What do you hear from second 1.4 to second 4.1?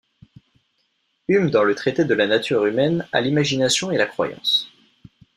dans le Traité de la nature humaine à l'imagination et la